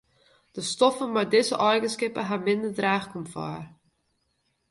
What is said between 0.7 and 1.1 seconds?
stoffen